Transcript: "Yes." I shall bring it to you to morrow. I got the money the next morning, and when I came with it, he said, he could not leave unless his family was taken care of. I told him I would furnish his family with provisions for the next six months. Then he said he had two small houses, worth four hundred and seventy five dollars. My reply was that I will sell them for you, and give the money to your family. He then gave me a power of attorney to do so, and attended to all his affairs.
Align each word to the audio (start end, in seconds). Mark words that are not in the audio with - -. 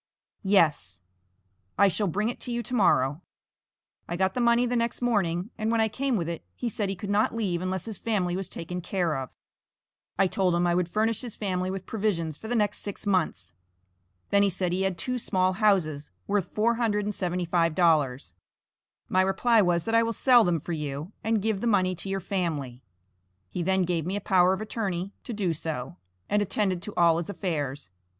"Yes." 0.41 1.03
I 1.77 1.87
shall 1.87 2.07
bring 2.07 2.29
it 2.29 2.39
to 2.39 2.51
you 2.51 2.63
to 2.63 2.73
morrow. 2.73 3.21
I 4.09 4.17
got 4.17 4.33
the 4.33 4.41
money 4.41 4.65
the 4.65 4.75
next 4.75 4.99
morning, 4.99 5.51
and 5.59 5.69
when 5.71 5.79
I 5.79 5.89
came 5.89 6.15
with 6.17 6.27
it, 6.27 6.43
he 6.55 6.69
said, 6.69 6.89
he 6.89 6.95
could 6.95 7.11
not 7.11 7.35
leave 7.35 7.61
unless 7.61 7.85
his 7.85 7.99
family 7.99 8.35
was 8.35 8.49
taken 8.49 8.81
care 8.81 9.15
of. 9.15 9.29
I 10.17 10.25
told 10.25 10.55
him 10.55 10.65
I 10.65 10.73
would 10.73 10.89
furnish 10.89 11.21
his 11.21 11.35
family 11.35 11.69
with 11.69 11.85
provisions 11.85 12.35
for 12.35 12.47
the 12.47 12.55
next 12.55 12.79
six 12.79 13.05
months. 13.05 13.53
Then 14.31 14.41
he 14.41 14.49
said 14.49 14.71
he 14.71 14.81
had 14.81 14.97
two 14.97 15.19
small 15.19 15.53
houses, 15.53 16.09
worth 16.25 16.47
four 16.51 16.77
hundred 16.77 17.05
and 17.05 17.13
seventy 17.13 17.45
five 17.45 17.75
dollars. 17.75 18.33
My 19.07 19.21
reply 19.21 19.61
was 19.61 19.85
that 19.85 19.93
I 19.93 20.01
will 20.01 20.13
sell 20.13 20.43
them 20.43 20.59
for 20.59 20.73
you, 20.73 21.11
and 21.23 21.43
give 21.43 21.61
the 21.61 21.67
money 21.67 21.93
to 21.93 22.09
your 22.09 22.19
family. 22.21 22.81
He 23.51 23.61
then 23.61 23.83
gave 23.83 24.07
me 24.07 24.15
a 24.15 24.19
power 24.21 24.51
of 24.51 24.61
attorney 24.61 25.13
to 25.25 25.31
do 25.31 25.53
so, 25.53 25.97
and 26.27 26.41
attended 26.41 26.81
to 26.81 26.95
all 26.95 27.19
his 27.19 27.29
affairs. 27.29 27.91